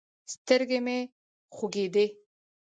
[0.33, 0.97] سترګې مې
[1.55, 2.05] خوږېږي.